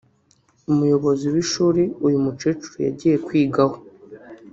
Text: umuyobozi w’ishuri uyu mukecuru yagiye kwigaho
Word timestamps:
umuyobozi 0.71 1.25
w’ishuri 1.33 1.83
uyu 2.05 2.17
mukecuru 2.25 2.77
yagiye 2.87 3.15
kwigaho 3.25 3.75